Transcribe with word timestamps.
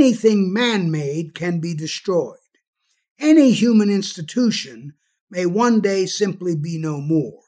anything 0.00 0.50
man 0.50 0.90
made 0.90 1.34
can 1.34 1.60
be 1.60 1.74
destroyed. 1.74 2.38
Any 3.18 3.52
human 3.52 3.90
institution 3.90 4.94
may 5.30 5.44
one 5.44 5.82
day 5.82 6.06
simply 6.06 6.56
be 6.56 6.78
no 6.78 7.02
more. 7.02 7.42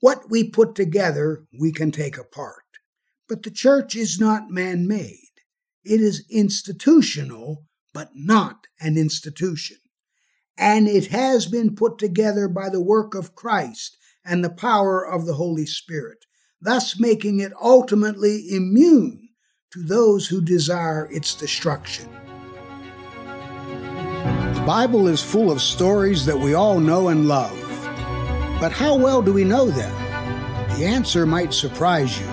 What 0.00 0.28
we 0.28 0.50
put 0.50 0.74
together, 0.74 1.44
we 1.56 1.70
can 1.70 1.92
take 1.92 2.18
apart. 2.18 2.64
But 3.28 3.44
the 3.44 3.52
church 3.52 3.94
is 3.94 4.18
not 4.18 4.50
man 4.50 4.88
made. 4.88 5.30
It 5.84 6.00
is 6.00 6.26
institutional, 6.28 7.66
but 7.94 8.10
not 8.16 8.66
an 8.80 8.98
institution. 8.98 9.76
And 10.58 10.88
it 10.88 11.06
has 11.12 11.46
been 11.46 11.76
put 11.76 11.98
together 11.98 12.48
by 12.48 12.68
the 12.68 12.82
work 12.82 13.14
of 13.14 13.36
Christ 13.36 13.96
and 14.24 14.42
the 14.42 14.50
power 14.50 15.06
of 15.06 15.24
the 15.24 15.34
Holy 15.34 15.66
Spirit, 15.66 16.24
thus 16.60 16.98
making 16.98 17.38
it 17.38 17.52
ultimately 17.62 18.48
immune 18.50 19.25
to 19.76 19.82
those 19.82 20.26
who 20.26 20.40
desire 20.40 21.06
its 21.12 21.34
destruction. 21.34 22.08
The 24.54 24.64
Bible 24.66 25.06
is 25.06 25.22
full 25.22 25.50
of 25.50 25.60
stories 25.60 26.24
that 26.24 26.38
we 26.38 26.54
all 26.54 26.80
know 26.80 27.08
and 27.08 27.28
love. 27.28 27.60
But 28.58 28.72
how 28.72 28.96
well 28.96 29.20
do 29.20 29.34
we 29.34 29.44
know 29.44 29.66
them? 29.68 29.94
The 30.78 30.86
answer 30.86 31.26
might 31.26 31.52
surprise 31.52 32.18
you. 32.18 32.26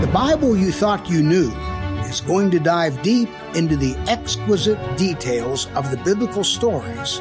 The 0.00 0.10
Bible 0.10 0.56
you 0.56 0.72
thought 0.72 1.10
you 1.10 1.22
knew 1.22 1.50
is 2.06 2.22
going 2.22 2.50
to 2.52 2.58
dive 2.58 3.02
deep 3.02 3.28
into 3.54 3.76
the 3.76 3.94
exquisite 4.08 4.96
details 4.96 5.66
of 5.74 5.90
the 5.90 5.98
biblical 5.98 6.44
stories 6.44 7.18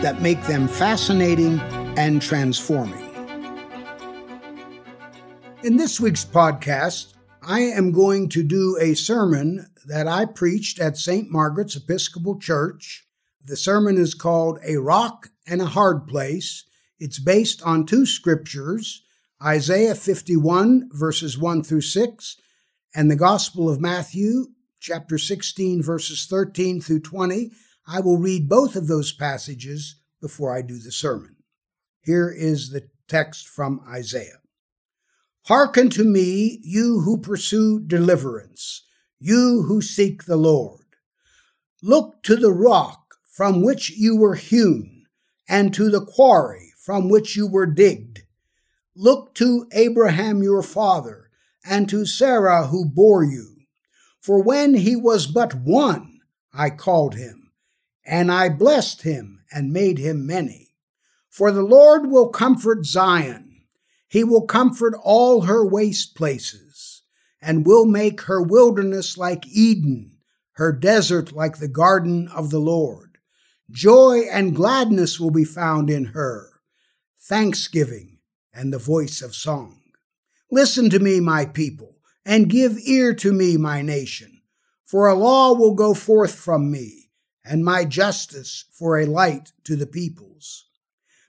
that 0.00 0.22
make 0.22 0.42
them 0.44 0.68
fascinating 0.68 1.60
and 1.98 2.22
transforming. 2.22 3.10
In 5.62 5.76
this 5.76 6.00
week's 6.00 6.24
podcast, 6.24 7.13
I 7.46 7.60
am 7.60 7.92
going 7.92 8.30
to 8.30 8.42
do 8.42 8.78
a 8.80 8.94
sermon 8.94 9.66
that 9.86 10.08
I 10.08 10.24
preached 10.24 10.78
at 10.78 10.96
St. 10.96 11.30
Margaret's 11.30 11.76
Episcopal 11.76 12.38
Church. 12.38 13.06
The 13.44 13.56
sermon 13.56 13.98
is 13.98 14.14
called 14.14 14.58
A 14.66 14.76
Rock 14.76 15.28
and 15.46 15.60
a 15.60 15.66
Hard 15.66 16.06
Place. 16.06 16.64
It's 16.98 17.18
based 17.18 17.62
on 17.62 17.84
two 17.84 18.06
scriptures 18.06 19.02
Isaiah 19.44 19.94
51, 19.94 20.88
verses 20.92 21.36
1 21.36 21.64
through 21.64 21.82
6, 21.82 22.36
and 22.94 23.10
the 23.10 23.16
Gospel 23.16 23.68
of 23.68 23.80
Matthew, 23.80 24.46
chapter 24.80 25.18
16, 25.18 25.82
verses 25.82 26.26
13 26.30 26.80
through 26.80 27.00
20. 27.00 27.50
I 27.86 28.00
will 28.00 28.16
read 28.16 28.48
both 28.48 28.74
of 28.74 28.86
those 28.86 29.12
passages 29.12 29.96
before 30.22 30.56
I 30.56 30.62
do 30.62 30.78
the 30.78 30.92
sermon. 30.92 31.36
Here 32.00 32.30
is 32.30 32.70
the 32.70 32.88
text 33.06 33.46
from 33.48 33.82
Isaiah. 33.86 34.38
Hearken 35.46 35.90
to 35.90 36.04
me, 36.04 36.58
you 36.62 37.00
who 37.00 37.18
pursue 37.18 37.78
deliverance, 37.78 38.84
you 39.20 39.64
who 39.68 39.82
seek 39.82 40.24
the 40.24 40.38
Lord. 40.38 40.86
Look 41.82 42.22
to 42.22 42.36
the 42.36 42.50
rock 42.50 43.16
from 43.26 43.62
which 43.62 43.90
you 43.90 44.16
were 44.16 44.36
hewn, 44.36 45.04
and 45.46 45.74
to 45.74 45.90
the 45.90 46.00
quarry 46.00 46.72
from 46.78 47.10
which 47.10 47.36
you 47.36 47.46
were 47.46 47.66
digged. 47.66 48.22
Look 48.96 49.34
to 49.34 49.68
Abraham 49.72 50.42
your 50.42 50.62
father, 50.62 51.28
and 51.62 51.90
to 51.90 52.06
Sarah 52.06 52.68
who 52.68 52.86
bore 52.86 53.22
you. 53.22 53.56
For 54.22 54.42
when 54.42 54.72
he 54.72 54.96
was 54.96 55.26
but 55.26 55.52
one, 55.54 56.20
I 56.54 56.70
called 56.70 57.16
him, 57.16 57.52
and 58.06 58.32
I 58.32 58.48
blessed 58.48 59.02
him 59.02 59.44
and 59.52 59.74
made 59.74 59.98
him 59.98 60.26
many. 60.26 60.74
For 61.28 61.52
the 61.52 61.62
Lord 61.62 62.06
will 62.06 62.30
comfort 62.30 62.86
Zion 62.86 63.43
he 64.14 64.22
will 64.22 64.46
comfort 64.46 64.94
all 65.02 65.40
her 65.40 65.66
waste 65.66 66.14
places, 66.14 67.02
and 67.42 67.66
will 67.66 67.84
make 67.84 68.20
her 68.20 68.40
wilderness 68.40 69.18
like 69.18 69.44
Eden, 69.48 70.16
her 70.52 70.70
desert 70.70 71.32
like 71.32 71.58
the 71.58 71.66
garden 71.66 72.28
of 72.28 72.50
the 72.50 72.60
Lord. 72.60 73.18
Joy 73.72 74.20
and 74.30 74.54
gladness 74.54 75.18
will 75.18 75.32
be 75.32 75.44
found 75.44 75.90
in 75.90 76.04
her, 76.04 76.48
thanksgiving 77.22 78.18
and 78.52 78.72
the 78.72 78.78
voice 78.78 79.20
of 79.20 79.34
song. 79.34 79.80
Listen 80.48 80.88
to 80.90 81.00
me, 81.00 81.18
my 81.18 81.44
people, 81.44 81.96
and 82.24 82.48
give 82.48 82.78
ear 82.86 83.14
to 83.14 83.32
me, 83.32 83.56
my 83.56 83.82
nation, 83.82 84.42
for 84.84 85.08
a 85.08 85.16
law 85.16 85.54
will 85.54 85.74
go 85.74 85.92
forth 85.92 86.36
from 86.36 86.70
me, 86.70 87.10
and 87.44 87.64
my 87.64 87.84
justice 87.84 88.66
for 88.70 88.96
a 88.96 89.06
light 89.06 89.50
to 89.64 89.74
the 89.74 89.88
peoples. 89.88 90.66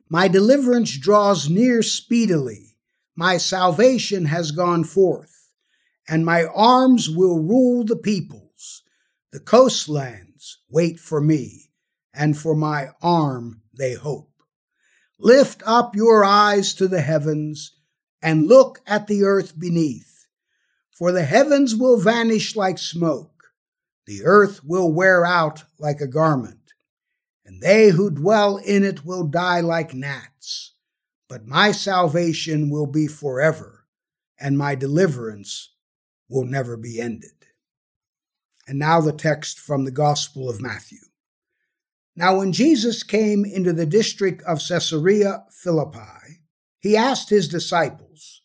My 0.07 0.27
deliverance 0.27 0.95
draws 0.99 1.49
near 1.49 1.81
speedily 1.81 2.73
my 3.15 3.37
salvation 3.37 4.25
has 4.25 4.51
gone 4.51 4.83
forth, 4.83 5.49
and 6.07 6.25
my 6.25 6.45
arms 6.45 7.09
will 7.09 7.39
rule 7.39 7.85
the 7.85 7.95
peoples. 7.95 8.83
The 9.31 9.39
coastlands 9.39 10.59
wait 10.69 10.99
for 10.99 11.21
me, 11.21 11.71
and 12.13 12.37
for 12.37 12.55
my 12.55 12.89
arm 13.01 13.61
they 13.73 13.93
hope. 13.93 14.31
Lift 15.17 15.63
up 15.65 15.95
your 15.95 16.25
eyes 16.25 16.73
to 16.75 16.87
the 16.87 17.01
heavens, 17.01 17.77
and 18.21 18.47
look 18.47 18.79
at 18.85 19.07
the 19.07 19.23
earth 19.23 19.57
beneath. 19.57 20.27
For 20.91 21.11
the 21.11 21.23
heavens 21.23 21.75
will 21.75 21.97
vanish 21.97 22.55
like 22.55 22.77
smoke, 22.77 23.31
the 24.05 24.23
earth 24.23 24.63
will 24.63 24.91
wear 24.91 25.25
out 25.25 25.63
like 25.79 26.01
a 26.01 26.07
garment, 26.07 26.73
and 27.45 27.61
they 27.61 27.89
who 27.89 28.09
dwell 28.09 28.57
in 28.57 28.83
it 28.83 29.05
will 29.05 29.23
die 29.23 29.61
like 29.61 29.93
gnats 29.93 30.74
but 31.27 31.47
my 31.47 31.71
salvation 31.71 32.69
will 32.69 32.85
be 32.85 33.07
forever, 33.07 33.85
and 34.39 34.57
my 34.57 34.75
deliverance 34.75 35.73
will 36.29 36.45
never 36.45 36.77
be 36.77 36.99
ended. 36.99 37.31
And 38.67 38.79
now 38.79 39.01
the 39.01 39.13
text 39.13 39.59
from 39.59 39.85
the 39.85 39.91
Gospel 39.91 40.49
of 40.49 40.61
Matthew. 40.61 40.99
Now, 42.15 42.37
when 42.37 42.53
Jesus 42.53 43.03
came 43.03 43.43
into 43.43 43.73
the 43.73 43.85
district 43.85 44.41
of 44.43 44.65
Caesarea 44.65 45.43
Philippi, 45.51 46.43
he 46.79 46.95
asked 46.95 47.29
his 47.29 47.49
disciples, 47.49 48.41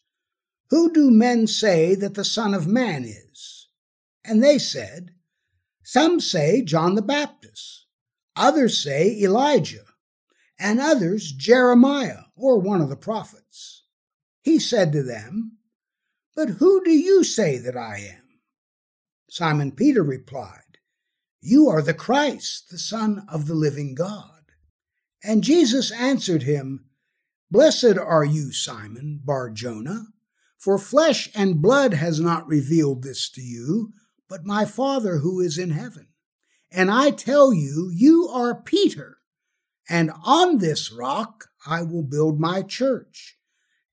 Who 0.70 0.92
do 0.92 1.10
men 1.10 1.46
say 1.46 1.94
that 1.94 2.14
the 2.14 2.24
Son 2.24 2.52
of 2.52 2.66
Man 2.66 3.04
is? 3.04 3.68
And 4.24 4.42
they 4.42 4.58
said, 4.58 5.10
Some 5.84 6.20
say 6.20 6.62
John 6.62 6.94
the 6.94 7.02
Baptist, 7.02 7.86
others 8.34 8.82
say 8.82 9.16
Elijah 9.20 9.84
and 10.60 10.78
others 10.78 11.32
Jeremiah 11.32 12.24
or 12.36 12.60
one 12.60 12.82
of 12.82 12.90
the 12.90 12.96
prophets. 12.96 13.84
He 14.42 14.58
said 14.58 14.92
to 14.92 15.02
them, 15.02 15.58
But 16.36 16.50
who 16.50 16.84
do 16.84 16.92
you 16.92 17.24
say 17.24 17.58
that 17.58 17.76
I 17.76 17.96
am? 17.96 18.40
Simon 19.30 19.72
Peter 19.72 20.02
replied, 20.02 20.78
You 21.40 21.68
are 21.68 21.82
the 21.82 21.94
Christ, 21.94 22.70
the 22.70 22.78
Son 22.78 23.24
of 23.28 23.46
the 23.46 23.54
living 23.54 23.94
God. 23.94 24.42
And 25.24 25.42
Jesus 25.42 25.90
answered 25.90 26.42
him, 26.42 26.86
Blessed 27.50 27.98
are 27.98 28.24
you, 28.24 28.52
Simon 28.52 29.20
Bar 29.24 29.50
Jonah, 29.50 30.06
for 30.58 30.78
flesh 30.78 31.30
and 31.34 31.62
blood 31.62 31.94
has 31.94 32.20
not 32.20 32.46
revealed 32.46 33.02
this 33.02 33.30
to 33.30 33.40
you, 33.40 33.92
but 34.28 34.44
my 34.44 34.64
Father 34.64 35.18
who 35.18 35.40
is 35.40 35.58
in 35.58 35.70
heaven. 35.70 36.08
And 36.70 36.90
I 36.90 37.10
tell 37.10 37.52
you, 37.52 37.90
you 37.92 38.28
are 38.28 38.62
Peter 38.62 39.19
and 39.90 40.12
on 40.24 40.58
this 40.58 40.92
rock 40.92 41.48
I 41.66 41.82
will 41.82 42.04
build 42.04 42.38
my 42.38 42.62
church, 42.62 43.36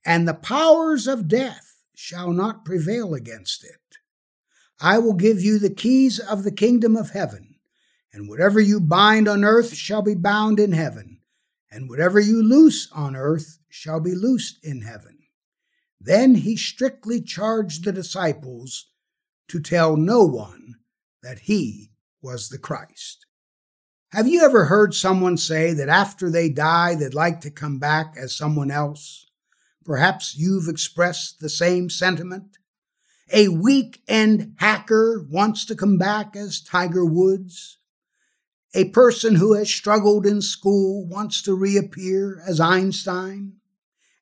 and 0.05 0.27
the 0.27 0.35
powers 0.35 1.07
of 1.07 1.27
death 1.27 1.83
shall 1.95 2.31
not 2.31 2.63
prevail 2.63 3.15
against 3.15 3.63
it. 3.65 3.97
I 4.79 4.99
will 4.99 5.15
give 5.15 5.41
you 5.41 5.57
the 5.57 5.73
keys 5.73 6.19
of 6.19 6.43
the 6.43 6.51
kingdom 6.51 6.95
of 6.95 7.09
heaven, 7.09 7.55
and 8.13 8.29
whatever 8.29 8.59
you 8.59 8.79
bind 8.79 9.27
on 9.27 9.43
earth 9.43 9.73
shall 9.73 10.03
be 10.03 10.13
bound 10.13 10.59
in 10.59 10.71
heaven, 10.71 11.19
and 11.71 11.89
whatever 11.89 12.19
you 12.19 12.43
loose 12.43 12.89
on 12.91 13.15
earth 13.15 13.57
shall 13.67 13.99
be 13.99 14.13
loosed 14.13 14.63
in 14.63 14.83
heaven. 14.83 15.17
Then 15.99 16.35
he 16.35 16.55
strictly 16.55 17.21
charged 17.21 17.83
the 17.83 17.91
disciples 17.91 18.91
to 19.47 19.59
tell 19.59 19.97
no 19.97 20.23
one 20.23 20.75
that 21.23 21.39
he 21.39 21.89
was 22.21 22.49
the 22.49 22.59
Christ. 22.59 23.26
Have 24.11 24.27
you 24.27 24.41
ever 24.45 24.65
heard 24.65 24.93
someone 24.93 25.35
say 25.35 25.73
that 25.73 25.89
after 25.89 26.29
they 26.29 26.47
die, 26.47 26.95
they'd 26.95 27.13
like 27.13 27.41
to 27.41 27.51
come 27.51 27.77
back 27.77 28.15
as 28.17 28.33
someone 28.33 28.71
else? 28.71 29.27
Perhaps 29.83 30.37
you've 30.37 30.69
expressed 30.69 31.41
the 31.41 31.49
same 31.49 31.89
sentiment. 31.89 32.57
A 33.33 33.49
weekend 33.49 34.53
hacker 34.59 35.25
wants 35.29 35.65
to 35.65 35.75
come 35.75 35.97
back 35.97 36.37
as 36.37 36.61
Tiger 36.61 37.03
Woods. 37.03 37.79
A 38.73 38.85
person 38.91 39.35
who 39.35 39.53
has 39.55 39.69
struggled 39.69 40.25
in 40.25 40.41
school 40.41 41.05
wants 41.05 41.41
to 41.41 41.53
reappear 41.53 42.41
as 42.47 42.61
Einstein. 42.61 43.57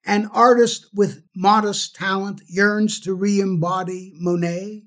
An 0.04 0.26
artist 0.34 0.88
with 0.96 1.24
modest 1.36 1.96
talent 1.96 2.42
yearns 2.48 3.00
to 3.02 3.14
re 3.14 3.40
embody 3.40 4.14
Monet. 4.16 4.86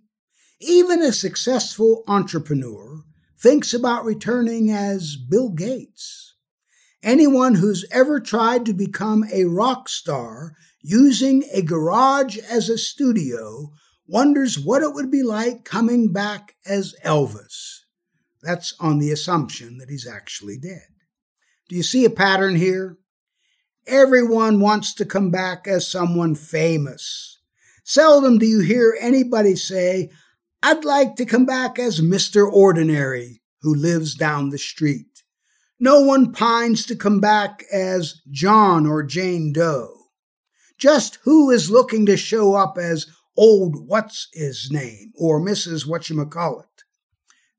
Even 0.59 1.03
a 1.03 1.13
successful 1.13 2.03
entrepreneur 2.09 3.05
thinks 3.39 3.73
about 3.73 4.05
returning 4.05 4.71
as 4.71 5.17
Bill 5.17 5.51
Gates. 5.51 6.35
Anyone 7.03 7.55
who's 7.55 7.85
ever 7.93 8.19
tried 8.19 8.67
to 8.67 8.73
become 8.73 9.25
a 9.33 9.45
rock 9.45 9.89
star 9.89 10.55
using 10.83 11.45
a 11.53 11.63
garage 11.63 12.39
as 12.39 12.69
a 12.69 12.77
studio 12.77 13.71
wonders 14.09 14.59
what 14.59 14.83
it 14.83 14.95
would 14.95 15.11
be 15.11 15.23
like 15.23 15.65
coming 15.65 16.13
back 16.13 16.57
as 16.67 16.95
Elvis. 17.05 17.81
That's 18.43 18.75
on 18.81 18.99
the 18.99 19.13
assumption 19.13 19.79
that 19.79 19.91
he's 19.91 20.07
actually 20.07 20.59
dead. 20.59 20.89
Do 21.69 21.77
you 21.77 21.83
see 21.83 22.05
a 22.05 22.11
pattern 22.11 22.57
here? 22.57 22.97
Everyone 23.87 24.61
wants 24.61 24.95
to 24.95 25.05
come 25.05 25.31
back 25.31 25.67
as 25.67 25.87
someone 25.87 26.35
famous. 26.35 27.41
Seldom 27.85 28.39
do 28.39 28.47
you 28.47 28.61
hear 28.61 28.97
anybody 29.01 29.57
say, 29.57 30.11
I'd 30.61 30.85
like 30.85 31.15
to 31.17 31.25
come 31.25 31.47
back 31.47 31.79
as 31.79 32.01
Mr. 32.01 32.51
Ordinary, 32.51 33.41
who 33.63 33.73
lives 33.73 34.17
down 34.17 34.51
the 34.51 34.59
street. 34.59 35.23
No 35.79 36.01
one 36.01 36.33
pines 36.33 36.85
to 36.87 36.97
come 36.97 37.21
back 37.21 37.63
as 37.73 38.21
John 38.29 38.85
or 38.85 39.05
Jane 39.05 39.53
Doe. 39.53 39.95
Just 40.77 41.19
who 41.23 41.51
is 41.51 41.71
looking 41.71 42.07
to 42.07 42.17
show 42.17 42.55
up 42.55 42.77
as 42.77 43.07
old 43.37 43.87
what's 43.87 44.27
his 44.33 44.69
name 44.73 45.13
or 45.17 45.41
Mrs. 45.41 45.87
Whatchamacallit? 45.87 46.65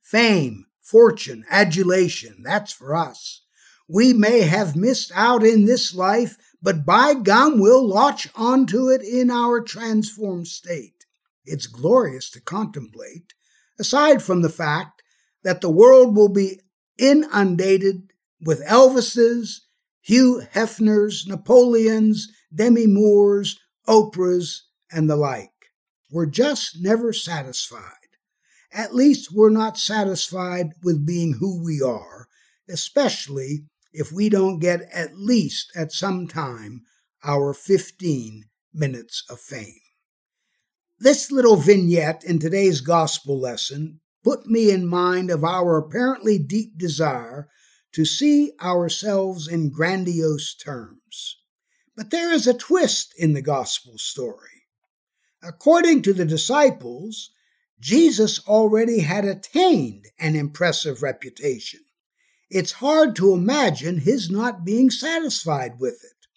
Fame, 0.01 0.65
fortune, 0.81 1.45
adulation, 1.49 2.43
that's 2.43 2.73
for 2.73 2.93
us. 2.93 3.43
We 3.87 4.11
may 4.11 4.41
have 4.41 4.75
missed 4.75 5.13
out 5.15 5.43
in 5.43 5.65
this 5.65 5.95
life, 5.95 6.37
but 6.61 6.85
by 6.85 7.13
gum 7.13 7.61
we'll 7.61 7.87
latch 7.87 8.27
onto 8.35 8.89
it 8.89 9.01
in 9.01 9.31
our 9.31 9.61
transformed 9.61 10.47
state. 10.47 10.98
It's 11.45 11.67
glorious 11.67 12.29
to 12.31 12.41
contemplate, 12.41 13.33
aside 13.79 14.21
from 14.21 14.41
the 14.41 14.49
fact 14.49 15.01
that 15.43 15.61
the 15.61 15.69
world 15.69 16.15
will 16.15 16.29
be 16.29 16.59
inundated 16.97 18.11
with 18.41 18.65
Elvises, 18.65 19.61
Hugh 20.01 20.43
Hefners, 20.53 21.27
Napoleons, 21.27 22.27
Demi 22.53 22.87
Moores, 22.87 23.59
Oprahs, 23.87 24.61
and 24.91 25.09
the 25.09 25.15
like. 25.15 25.49
We're 26.11 26.25
just 26.25 26.77
never 26.81 27.13
satisfied. 27.13 27.93
At 28.71 28.95
least 28.95 29.31
we're 29.33 29.49
not 29.49 29.77
satisfied 29.77 30.73
with 30.83 31.05
being 31.05 31.33
who 31.39 31.63
we 31.63 31.81
are, 31.81 32.27
especially 32.69 33.65
if 33.93 34.11
we 34.11 34.29
don't 34.29 34.59
get 34.59 34.81
at 34.93 35.17
least 35.17 35.71
at 35.75 35.91
some 35.91 36.27
time 36.27 36.81
our 37.23 37.53
15 37.53 38.45
minutes 38.73 39.23
of 39.29 39.39
fame. 39.39 39.81
This 41.01 41.31
little 41.31 41.55
vignette 41.55 42.25
in 42.25 42.39
today's 42.39 42.81
gospel 42.81 43.39
lesson 43.39 44.01
put 44.21 44.47
me 44.47 44.69
in 44.69 44.85
mind 44.85 45.31
of 45.31 45.45
our 45.45 45.77
apparently 45.77 46.37
deep 46.37 46.77
desire 46.77 47.47
to 47.93 48.03
see 48.03 48.51
ourselves 48.61 49.47
in 49.47 49.69
grandiose 49.69 50.53
terms. 50.53 51.37
But 51.95 52.09
there 52.09 52.33
is 52.33 52.47
a 52.47 52.53
twist 52.53 53.13
in 53.17 53.31
the 53.31 53.41
gospel 53.41 53.97
story. 53.97 54.65
According 55.41 56.01
to 56.01 56.11
the 56.11 56.25
disciples, 56.25 57.31
Jesus 57.79 58.45
already 58.45 58.99
had 58.99 59.23
attained 59.23 60.07
an 60.19 60.35
impressive 60.35 61.01
reputation. 61.01 61.79
It's 62.49 62.73
hard 62.73 63.15
to 63.15 63.33
imagine 63.33 63.99
his 63.99 64.29
not 64.29 64.65
being 64.65 64.89
satisfied 64.89 65.79
with 65.79 66.03
it. 66.03 66.27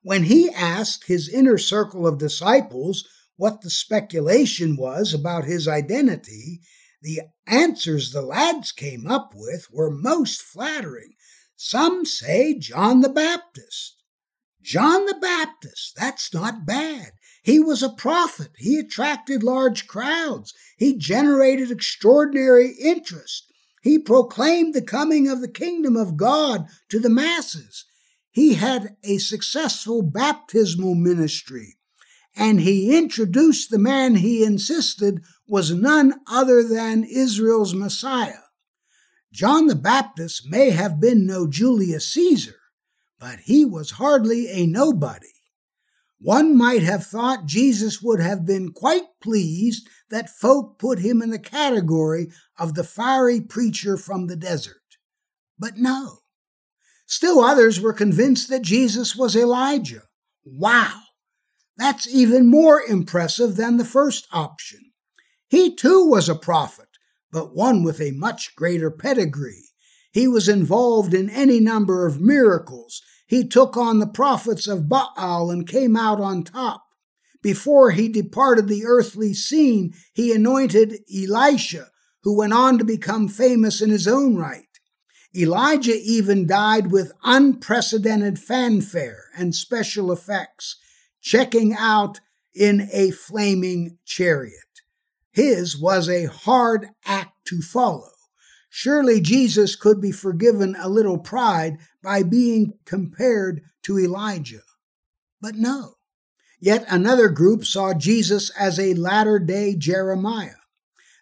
When 0.00 0.22
he 0.22 0.48
asked 0.48 1.04
his 1.04 1.28
inner 1.28 1.58
circle 1.58 2.06
of 2.06 2.16
disciples 2.16 3.06
what 3.36 3.60
the 3.60 3.70
speculation 3.70 4.76
was 4.76 5.12
about 5.12 5.44
his 5.44 5.68
identity, 5.68 6.60
the 7.02 7.20
answers 7.46 8.10
the 8.10 8.22
lads 8.22 8.72
came 8.72 9.06
up 9.06 9.32
with 9.34 9.68
were 9.70 9.90
most 9.90 10.42
flattering. 10.42 11.14
Some 11.54 12.04
say 12.04 12.58
John 12.58 13.00
the 13.00 13.08
Baptist. 13.08 14.02
John 14.62 15.06
the 15.06 15.18
Baptist, 15.20 15.94
that's 15.96 16.34
not 16.34 16.66
bad. 16.66 17.12
He 17.42 17.60
was 17.60 17.82
a 17.82 17.90
prophet. 17.90 18.50
He 18.56 18.78
attracted 18.78 19.44
large 19.44 19.86
crowds. 19.86 20.52
He 20.76 20.98
generated 20.98 21.70
extraordinary 21.70 22.72
interest. 22.72 23.52
He 23.82 24.00
proclaimed 24.00 24.74
the 24.74 24.82
coming 24.82 25.28
of 25.28 25.40
the 25.40 25.48
kingdom 25.48 25.96
of 25.96 26.16
God 26.16 26.66
to 26.88 26.98
the 26.98 27.08
masses. 27.08 27.84
He 28.32 28.54
had 28.54 28.96
a 29.04 29.18
successful 29.18 30.02
baptismal 30.02 30.96
ministry. 30.96 31.75
And 32.36 32.60
he 32.60 32.96
introduced 32.96 33.70
the 33.70 33.78
man 33.78 34.16
he 34.16 34.44
insisted 34.44 35.22
was 35.48 35.72
none 35.72 36.14
other 36.26 36.62
than 36.62 37.04
Israel's 37.04 37.74
Messiah. 37.74 38.42
John 39.32 39.66
the 39.66 39.74
Baptist 39.74 40.46
may 40.46 40.70
have 40.70 41.00
been 41.00 41.26
no 41.26 41.46
Julius 41.46 42.12
Caesar, 42.12 42.56
but 43.18 43.40
he 43.40 43.64
was 43.64 43.92
hardly 43.92 44.48
a 44.48 44.66
nobody. 44.66 45.28
One 46.18 46.56
might 46.56 46.82
have 46.82 47.06
thought 47.06 47.46
Jesus 47.46 48.00
would 48.02 48.20
have 48.20 48.46
been 48.46 48.72
quite 48.72 49.04
pleased 49.22 49.86
that 50.10 50.30
folk 50.30 50.78
put 50.78 50.98
him 50.98 51.20
in 51.20 51.30
the 51.30 51.38
category 51.38 52.28
of 52.58 52.74
the 52.74 52.84
fiery 52.84 53.40
preacher 53.40 53.96
from 53.96 54.26
the 54.26 54.36
desert. 54.36 54.76
But 55.58 55.76
no. 55.76 56.18
Still 57.06 57.40
others 57.40 57.80
were 57.80 57.92
convinced 57.92 58.48
that 58.48 58.62
Jesus 58.62 59.14
was 59.14 59.36
Elijah. 59.36 60.02
Wow! 60.44 61.00
That's 61.76 62.08
even 62.08 62.46
more 62.46 62.80
impressive 62.82 63.56
than 63.56 63.76
the 63.76 63.84
first 63.84 64.26
option. 64.32 64.92
He 65.48 65.74
too 65.74 66.06
was 66.06 66.28
a 66.28 66.34
prophet, 66.34 66.88
but 67.30 67.54
one 67.54 67.82
with 67.82 68.00
a 68.00 68.12
much 68.12 68.56
greater 68.56 68.90
pedigree. 68.90 69.64
He 70.12 70.26
was 70.26 70.48
involved 70.48 71.12
in 71.12 71.28
any 71.28 71.60
number 71.60 72.06
of 72.06 72.20
miracles 72.20 73.02
he 73.26 73.46
took 73.46 73.76
on 73.76 73.98
the 73.98 74.06
prophets 74.06 74.66
of 74.66 74.88
Baal 74.88 75.50
and 75.50 75.68
came 75.68 75.96
out 75.96 76.20
on 76.20 76.44
top. 76.44 76.84
Before 77.42 77.90
he 77.90 78.08
departed 78.08 78.68
the 78.68 78.84
earthly 78.86 79.34
scene, 79.34 79.94
he 80.14 80.32
anointed 80.32 81.00
Elisha, 81.14 81.88
who 82.22 82.36
went 82.36 82.52
on 82.52 82.78
to 82.78 82.84
become 82.84 83.28
famous 83.28 83.82
in 83.82 83.90
his 83.90 84.08
own 84.08 84.36
right. 84.36 84.62
Elijah 85.36 85.96
even 86.02 86.46
died 86.46 86.90
with 86.90 87.12
unprecedented 87.22 88.38
fanfare 88.38 89.24
and 89.36 89.54
special 89.54 90.10
effects, 90.10 90.76
checking 91.26 91.74
out 91.76 92.20
in 92.54 92.88
a 92.92 93.10
flaming 93.10 93.98
chariot. 94.04 94.54
His 95.32 95.76
was 95.76 96.08
a 96.08 96.26
hard 96.26 96.90
act 97.04 97.32
to 97.46 97.60
follow. 97.60 98.12
Surely 98.70 99.20
Jesus 99.20 99.74
could 99.74 100.00
be 100.00 100.12
forgiven 100.12 100.76
a 100.78 100.88
little 100.88 101.18
pride 101.18 101.78
by 102.00 102.22
being 102.22 102.74
compared 102.84 103.62
to 103.82 103.98
Elijah. 103.98 104.62
But 105.40 105.56
no. 105.56 105.94
Yet 106.60 106.84
another 106.88 107.28
group 107.28 107.64
saw 107.64 107.92
Jesus 107.92 108.50
as 108.50 108.78
a 108.78 108.94
latter 108.94 109.40
day 109.40 109.74
Jeremiah. 109.74 110.62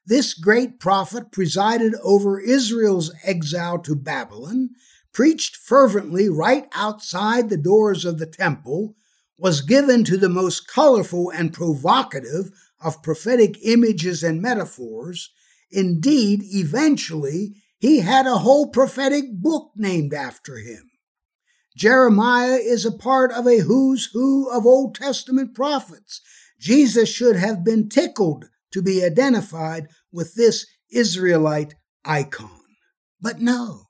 This 0.04 0.34
great 0.34 0.78
prophet 0.80 1.32
presided 1.32 1.94
over 2.02 2.38
Israel's 2.38 3.10
exile 3.24 3.78
to 3.78 3.96
Babylon, 3.96 4.68
preached 5.14 5.56
fervently 5.56 6.28
right 6.28 6.68
outside 6.74 7.48
the 7.48 7.56
doors 7.56 8.04
of 8.04 8.18
the 8.18 8.26
temple, 8.26 8.96
was 9.38 9.62
given 9.62 10.04
to 10.04 10.16
the 10.16 10.28
most 10.28 10.68
colorful 10.68 11.30
and 11.30 11.52
provocative 11.52 12.50
of 12.80 13.02
prophetic 13.02 13.56
images 13.62 14.22
and 14.22 14.40
metaphors, 14.40 15.30
Indeed, 15.74 16.42
eventually, 16.44 17.56
he 17.78 17.98
had 17.98 18.26
a 18.26 18.38
whole 18.38 18.68
prophetic 18.68 19.24
book 19.32 19.72
named 19.74 20.14
after 20.14 20.58
him. 20.58 20.90
Jeremiah 21.76 22.60
is 22.62 22.86
a 22.86 22.92
part 22.92 23.32
of 23.32 23.46
a 23.48 23.58
who's 23.58 24.10
who 24.12 24.48
of 24.50 24.64
Old 24.64 24.94
Testament 24.94 25.52
prophets. 25.52 26.20
Jesus 26.60 27.08
should 27.08 27.34
have 27.34 27.64
been 27.64 27.88
tickled 27.88 28.44
to 28.72 28.80
be 28.80 29.04
identified 29.04 29.88
with 30.12 30.34
this 30.36 30.64
Israelite 30.92 31.74
icon. 32.04 32.60
But 33.20 33.40
no. 33.40 33.86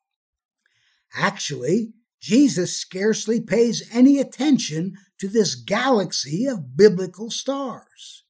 Actually, 1.15 1.93
Jesus 2.19 2.75
scarcely 2.75 3.43
pays 3.43 3.87
any 3.93 4.19
attention 4.19 4.95
to 5.21 5.29
this 5.29 5.55
galaxy 5.55 6.47
of 6.47 6.77
biblical 6.77 7.31
stars 7.31 8.25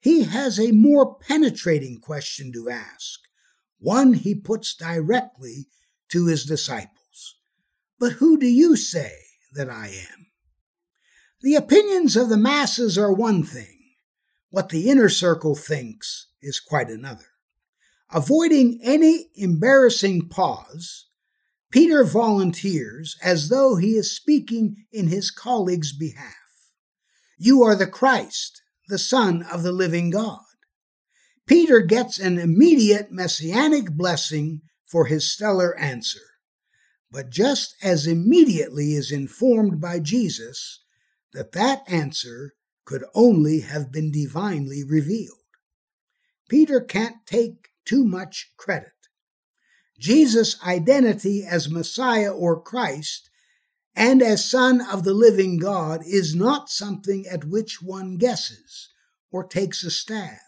he 0.00 0.22
has 0.24 0.58
a 0.58 0.72
more 0.72 1.14
penetrating 1.14 2.00
question 2.00 2.52
to 2.52 2.70
ask, 2.70 3.20
one 3.78 4.14
he 4.14 4.34
puts 4.34 4.74
directly 4.74 5.68
to 6.08 6.26
his 6.26 6.44
disciples. 6.44 7.36
But 7.98 8.12
who 8.12 8.38
do 8.38 8.46
you 8.46 8.76
say 8.76 9.12
that 9.52 9.68
I 9.68 9.88
am? 9.88 10.26
The 11.42 11.54
opinions 11.54 12.16
of 12.16 12.30
the 12.30 12.38
masses 12.38 12.96
are 12.96 13.12
one 13.12 13.42
thing. 13.42 13.76
What 14.48 14.70
the 14.70 14.88
inner 14.88 15.10
circle 15.10 15.54
thinks 15.54 16.28
is 16.40 16.60
quite 16.60 16.88
another. 16.88 17.26
Avoiding 18.12 18.80
any 18.82 19.28
embarrassing 19.36 20.28
pause, 20.28 21.06
Peter 21.70 22.02
volunteers 22.02 23.16
as 23.22 23.48
though 23.48 23.76
he 23.76 23.96
is 23.96 24.14
speaking 24.14 24.84
in 24.92 25.06
his 25.06 25.30
colleague's 25.30 25.96
behalf. 25.96 26.34
You 27.38 27.62
are 27.62 27.76
the 27.76 27.86
Christ, 27.86 28.62
the 28.88 28.98
Son 28.98 29.44
of 29.50 29.62
the 29.62 29.72
living 29.72 30.10
God. 30.10 30.40
Peter 31.46 31.80
gets 31.80 32.18
an 32.18 32.38
immediate 32.38 33.12
messianic 33.12 33.92
blessing 33.92 34.62
for 34.84 35.06
his 35.06 35.30
stellar 35.30 35.76
answer, 35.78 36.20
but 37.10 37.30
just 37.30 37.76
as 37.82 38.06
immediately 38.06 38.94
is 38.94 39.12
informed 39.12 39.80
by 39.80 40.00
Jesus 40.00 40.84
that 41.32 41.52
that 41.52 41.82
answer 41.86 42.54
could 42.84 43.04
only 43.14 43.60
have 43.60 43.92
been 43.92 44.10
divinely 44.10 44.82
revealed. 44.82 45.38
Peter 46.48 46.80
can't 46.80 47.24
take 47.26 47.68
too 47.84 48.04
much 48.04 48.52
credit. 48.56 48.92
Jesus' 50.00 50.56
identity 50.66 51.44
as 51.44 51.68
Messiah 51.68 52.32
or 52.32 52.58
Christ 52.58 53.28
and 53.94 54.22
as 54.22 54.48
Son 54.48 54.80
of 54.80 55.04
the 55.04 55.12
living 55.12 55.58
God 55.58 56.00
is 56.06 56.34
not 56.34 56.70
something 56.70 57.26
at 57.30 57.44
which 57.44 57.82
one 57.82 58.16
guesses 58.16 58.88
or 59.30 59.44
takes 59.44 59.84
a 59.84 59.90
stab 59.90 60.38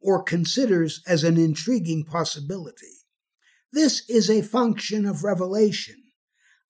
or 0.00 0.22
considers 0.22 1.02
as 1.06 1.22
an 1.22 1.36
intriguing 1.36 2.02
possibility. 2.02 3.04
This 3.70 4.08
is 4.08 4.30
a 4.30 4.40
function 4.40 5.04
of 5.04 5.22
revelation. 5.22 6.04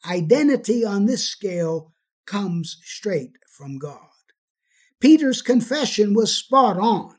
Identity 0.05 0.85
on 0.85 1.07
this 1.07 1.25
scale 1.25 1.93
comes 2.27 2.79
straight 2.83 3.37
from 3.49 3.79
God. 3.79 4.09
Peter's 4.99 5.41
confession 5.41 6.15
was 6.15 6.37
spot 6.37 6.79
on, 6.79 7.15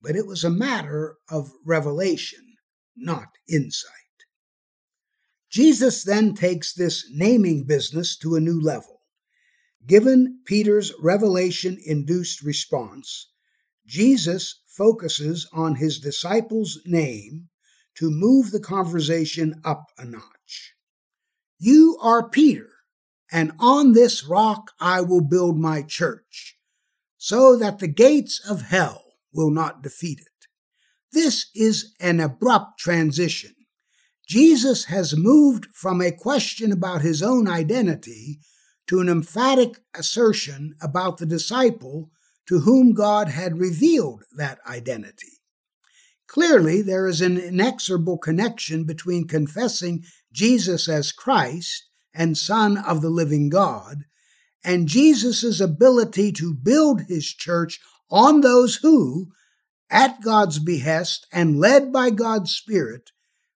but 0.00 0.16
it 0.16 0.26
was 0.26 0.44
a 0.44 0.50
matter 0.50 1.18
of 1.30 1.52
revelation, 1.66 2.54
not 2.96 3.28
insight. 3.46 4.03
Jesus 5.54 6.02
then 6.02 6.34
takes 6.34 6.74
this 6.74 7.08
naming 7.12 7.62
business 7.62 8.16
to 8.16 8.34
a 8.34 8.40
new 8.40 8.60
level. 8.60 9.02
Given 9.86 10.40
Peter's 10.44 10.92
revelation 11.00 11.78
induced 11.86 12.42
response, 12.42 13.30
Jesus 13.86 14.62
focuses 14.66 15.48
on 15.52 15.76
his 15.76 16.00
disciples' 16.00 16.80
name 16.84 17.50
to 17.94 18.10
move 18.10 18.50
the 18.50 18.58
conversation 18.58 19.60
up 19.64 19.84
a 19.96 20.04
notch. 20.04 20.74
You 21.60 21.98
are 22.02 22.28
Peter, 22.28 22.70
and 23.30 23.52
on 23.60 23.92
this 23.92 24.26
rock 24.26 24.72
I 24.80 25.02
will 25.02 25.22
build 25.22 25.56
my 25.56 25.82
church, 25.82 26.58
so 27.16 27.56
that 27.58 27.78
the 27.78 27.86
gates 27.86 28.40
of 28.50 28.62
hell 28.62 29.04
will 29.32 29.52
not 29.52 29.84
defeat 29.84 30.18
it. 30.18 30.48
This 31.12 31.46
is 31.54 31.94
an 32.00 32.18
abrupt 32.18 32.80
transition. 32.80 33.54
Jesus 34.26 34.86
has 34.86 35.16
moved 35.16 35.66
from 35.72 36.00
a 36.00 36.10
question 36.10 36.72
about 36.72 37.02
his 37.02 37.22
own 37.22 37.48
identity 37.48 38.40
to 38.86 39.00
an 39.00 39.08
emphatic 39.08 39.78
assertion 39.94 40.74
about 40.80 41.18
the 41.18 41.26
disciple 41.26 42.10
to 42.46 42.60
whom 42.60 42.92
God 42.92 43.28
had 43.28 43.58
revealed 43.58 44.24
that 44.36 44.58
identity. 44.66 45.40
Clearly, 46.26 46.82
there 46.82 47.06
is 47.06 47.20
an 47.20 47.38
inexorable 47.38 48.18
connection 48.18 48.84
between 48.84 49.28
confessing 49.28 50.04
Jesus 50.32 50.88
as 50.88 51.12
Christ 51.12 51.86
and 52.14 52.36
Son 52.36 52.76
of 52.76 53.02
the 53.02 53.10
living 53.10 53.48
God 53.48 54.04
and 54.64 54.88
Jesus' 54.88 55.60
ability 55.60 56.32
to 56.32 56.54
build 56.54 57.02
his 57.02 57.26
church 57.26 57.80
on 58.10 58.40
those 58.40 58.76
who, 58.76 59.28
at 59.90 60.22
God's 60.22 60.58
behest 60.58 61.26
and 61.30 61.58
led 61.58 61.92
by 61.92 62.10
God's 62.10 62.52
Spirit, 62.52 63.10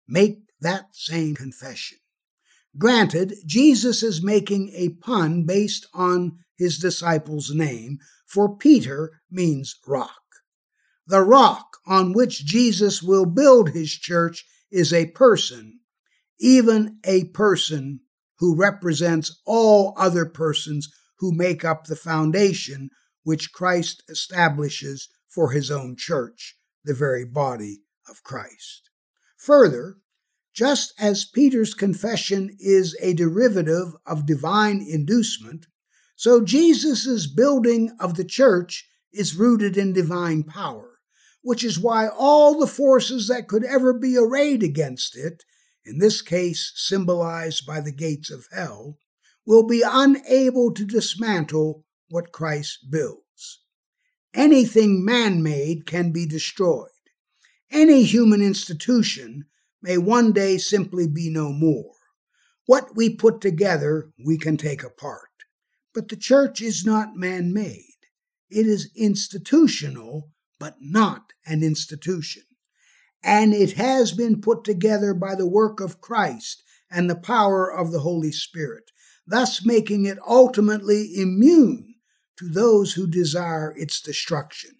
make 0.08 0.47
that 0.62 0.88
same 0.94 1.36
confession. 1.36 1.98
Granted, 2.78 3.36
Jesus 3.46 4.04
is 4.04 4.24
making 4.24 4.72
a 4.74 4.90
pun 4.90 5.46
based 5.46 5.88
on 5.94 6.40
his 6.56 6.78
disciple's 6.78 7.54
name, 7.54 8.00
for 8.26 8.56
Peter 8.56 9.22
means 9.32 9.76
rock. 9.88 10.22
The 11.08 11.22
rock 11.22 11.78
on 11.88 12.14
which 12.14 12.46
Jesus 12.46 13.02
will 13.02 13.26
build 13.26 13.70
his 13.70 13.92
church 13.92 14.46
is 14.72 14.92
a 14.92 15.08
person, 15.08 15.80
even 16.40 17.00
a 17.06 17.26
person 17.26 18.02
who 18.40 18.56
represents 18.56 19.42
all 19.46 19.94
other 19.98 20.26
persons 20.26 20.94
who 21.20 21.32
make 21.32 21.66
up 21.66 21.86
the 21.86 21.96
foundation 21.96 22.90
which 23.24 23.52
Christ 23.52 24.04
establishes 24.10 25.10
for 25.28 25.52
his 25.52 25.72
own 25.72 25.96
church, 25.98 26.58
the 26.84 26.94
very 26.94 27.26
body 27.26 27.82
of 28.10 28.24
Christ. 28.24 28.90
Further, 29.38 29.98
just 30.58 30.92
as 30.98 31.24
Peter's 31.24 31.76
confession 31.76 32.50
is 32.60 32.98
a 33.00 33.14
derivative 33.14 33.94
of 34.08 34.26
divine 34.26 34.84
inducement, 34.90 35.68
so 36.16 36.42
Jesus' 36.42 37.28
building 37.28 37.96
of 38.00 38.16
the 38.16 38.26
church 38.26 38.90
is 39.14 39.36
rooted 39.36 39.78
in 39.78 39.94
divine 39.94 40.42
power, 40.42 40.98
which 41.44 41.64
is 41.64 41.78
why 41.78 42.08
all 42.08 42.60
the 42.60 42.66
forces 42.66 43.28
that 43.28 43.48
could 43.48 43.64
ever 43.64 43.94
be 43.94 44.18
arrayed 44.18 44.64
against 44.64 45.16
it, 45.16 45.44
in 45.86 46.00
this 46.00 46.24
case 46.24 46.74
symbolized 46.76 47.64
by 47.68 47.80
the 47.80 47.92
gates 47.92 48.32
of 48.32 48.48
hell, 48.52 48.98
will 49.46 49.68
be 49.68 49.84
unable 49.86 50.74
to 50.74 50.86
dismantle 50.86 51.86
what 52.10 52.32
Christ 52.32 52.90
builds. 52.90 53.62
Anything 54.34 55.06
man 55.06 55.44
made 55.44 55.86
can 55.86 56.12
be 56.12 56.26
destroyed. 56.26 56.90
Any 57.70 58.02
human 58.06 58.42
institution 58.42 59.46
may 59.82 59.98
one 59.98 60.32
day 60.32 60.58
simply 60.58 61.08
be 61.08 61.30
no 61.30 61.52
more. 61.52 61.94
What 62.66 62.96
we 62.96 63.10
put 63.10 63.42
together, 63.42 64.12
we 64.26 64.38
can 64.38 64.58
take 64.58 64.84
apart. 64.84 65.30
But 65.94 66.10
the 66.10 66.16
church 66.16 66.62
is 66.62 66.86
not 66.86 67.16
man 67.16 67.54
made. 67.54 67.96
It 68.50 68.66
is 68.68 68.92
institutional, 68.96 70.30
but 70.60 70.76
not 70.80 71.32
an 71.46 71.64
institution. 71.64 72.44
And 73.24 73.54
it 73.54 73.74
has 73.74 74.12
been 74.12 74.42
put 74.42 74.64
together 74.64 75.14
by 75.14 75.36
the 75.36 75.48
work 75.48 75.80
of 75.80 76.02
Christ 76.02 76.64
and 76.90 77.10
the 77.10 77.16
power 77.16 77.72
of 77.72 77.92
the 77.92 78.00
Holy 78.00 78.32
Spirit, 78.32 78.92
thus 79.26 79.66
making 79.66 80.06
it 80.06 80.20
ultimately 80.26 81.12
immune 81.16 81.96
to 82.38 82.48
those 82.48 82.94
who 82.94 83.08
desire 83.08 83.74
its 83.76 84.00
destruction. 84.00 84.72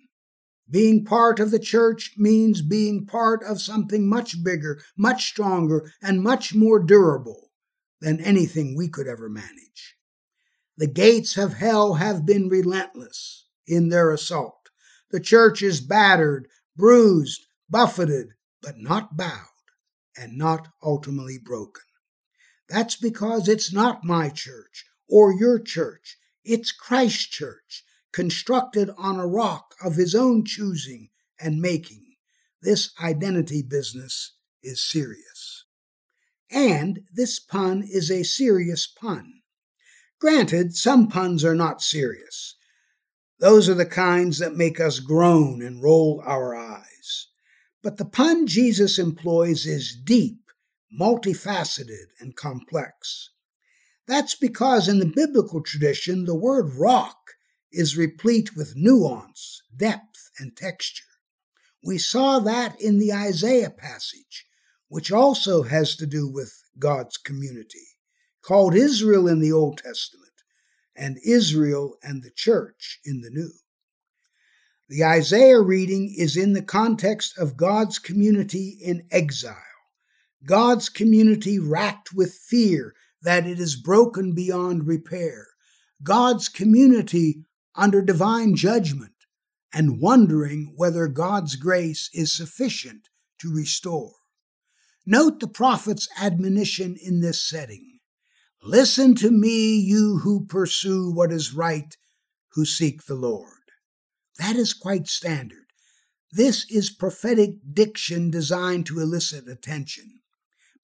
Being 0.70 1.06
part 1.06 1.40
of 1.40 1.52
the 1.52 1.60
church 1.60 2.16
means 2.18 2.62
being 2.62 3.06
part 3.06 3.42
of 3.44 3.62
something 3.62 4.08
much 4.08 4.44
bigger, 4.44 4.82
much 4.98 5.26
stronger, 5.26 5.92
and 6.02 6.22
much 6.22 6.54
more 6.54 6.80
durable 6.80 7.52
than 8.02 8.20
anything 8.20 8.76
we 8.76 8.90
could 8.90 9.08
ever 9.08 9.30
manage. 9.30 9.96
The 10.78 10.88
gates 10.88 11.38
of 11.38 11.54
hell 11.54 11.96
have 11.96 12.26
been 12.26 12.50
relentless 12.50 13.48
in 13.66 13.90
their 13.90 14.12
assault. 14.12 14.70
The 15.10 15.20
church 15.20 15.62
is 15.62 15.82
battered, 15.82 16.48
bruised, 16.76 17.48
buffeted, 17.70 18.34
but 18.62 18.78
not 18.78 19.16
bowed 19.16 19.48
and 20.18 20.38
not 20.38 20.68
ultimately 20.84 21.40
broken. 21.40 21.84
That's 22.68 22.96
because 22.96 23.48
it's 23.48 23.72
not 23.72 24.04
my 24.04 24.30
church 24.30 24.86
or 25.08 25.34
your 25.34 25.60
church. 25.60 26.18
It's 26.44 26.72
Christ's 26.72 27.26
church 27.26 27.84
constructed 28.18 28.90
on 28.98 29.20
a 29.20 29.28
rock 29.28 29.76
of 29.80 29.94
his 29.94 30.16
own 30.16 30.44
choosing 30.44 31.08
and 31.40 31.62
making. 31.62 32.04
This 32.64 32.90
identity 33.00 33.62
business 33.62 34.34
is 34.64 34.82
serious. 34.82 35.66
And 36.50 37.02
this 37.14 37.40
pun 37.40 37.84
is 37.84 38.10
a 38.10 38.24
serious 38.24 38.88
pun. 38.88 39.34
Granted, 40.20 40.76
some 40.76 41.08
puns 41.10 41.46
are 41.46 41.54
not 41.54 41.84
serious. 41.84 42.56
Those 43.38 43.70
are 43.70 43.76
the 43.76 43.86
kinds 43.86 44.40
that 44.40 44.56
make 44.56 44.80
us 44.80 45.00
groan 45.00 45.62
and 45.62 45.84
roll 45.84 46.24
our 46.26 46.56
eyes. 46.56 47.28
But 47.84 47.98
the 47.98 48.06
pun 48.06 48.48
Jesus 48.48 48.98
employs 48.98 49.68
is 49.68 49.96
deep, 49.96 50.42
multifaceted, 51.00 52.08
and 52.20 52.36
complex. 52.36 53.30
That's 54.08 54.34
because 54.34 54.88
in 54.88 54.98
the 54.98 55.06
biblical 55.06 55.62
tradition, 55.62 56.26
the 56.26 56.34
word 56.34 56.74
rock 56.74 57.18
is 57.78 57.96
replete 57.96 58.56
with 58.56 58.76
nuance, 58.76 59.62
depth, 59.76 60.32
and 60.40 60.58
texture. 60.58 61.04
We 61.84 62.00
saw 62.00 62.40
that 62.40 62.82
in 62.82 62.98
the 62.98 63.14
Isaiah 63.14 63.70
passage, 63.70 64.46
which 64.88 65.12
also 65.12 65.62
has 65.64 65.96
to 65.98 66.08
do 66.08 66.28
with 66.28 66.64
God's 66.80 67.18
community, 67.18 67.86
called 68.42 68.74
Israel 68.74 69.28
in 69.28 69.42
the 69.42 69.52
Old 69.52 69.78
Testament 69.78 70.34
and 70.96 71.20
Israel 71.24 71.98
and 72.02 72.24
the 72.24 72.32
church 72.32 73.00
in 73.06 73.22
the 73.22 73.30
New. 73.30 73.52
The 74.90 75.04
Isaiah 75.04 75.62
reading 75.62 76.14
is 76.18 76.36
in 76.36 76.54
the 76.54 76.64
context 76.64 77.38
of 77.38 77.58
God's 77.58 78.00
community 78.00 78.80
in 78.82 79.06
exile, 79.12 79.56
God's 80.46 80.90
community 80.90 81.60
racked 81.60 82.14
with 82.14 82.34
fear 82.34 82.96
that 83.22 83.46
it 83.46 83.60
is 83.60 83.76
broken 83.76 84.34
beyond 84.34 84.88
repair, 84.88 85.46
God's 86.02 86.50
community 86.50 87.44
under 87.78 88.02
divine 88.02 88.56
judgment 88.56 89.14
and 89.74 90.02
wondering 90.02 90.74
whether 90.76 91.08
God's 91.08 91.56
grace 91.56 92.10
is 92.14 92.32
sufficient 92.32 93.10
to 93.40 93.54
restore. 93.54 94.14
Note 95.06 95.40
the 95.40 95.48
prophet's 95.48 96.10
admonition 96.20 96.98
in 97.02 97.22
this 97.22 97.42
setting. 97.42 98.00
Listen 98.64 99.16
to 99.16 99.32
me, 99.32 99.78
you 99.78 100.20
who 100.24 100.46
pursue 100.46 101.14
what 101.14 101.32
is 101.32 101.54
right, 101.54 101.96
who 102.54 102.66
seek 102.66 103.06
the 103.06 103.16
Lord. 103.16 103.52
That 104.40 104.56
is 104.56 104.74
quite 104.74 105.08
standard. 105.08 105.68
This 106.32 106.70
is 106.70 106.90
prophetic 106.90 107.52
diction 107.74 108.30
designed 108.30 108.86
to 108.88 109.00
elicit 109.00 109.48
attention. 109.48 110.20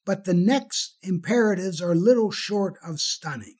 But 0.06 0.26
the 0.26 0.34
next 0.34 0.98
imperatives 1.02 1.82
are 1.82 1.96
little 1.96 2.32
short 2.32 2.78
of 2.86 3.00
stunning. 3.00 3.58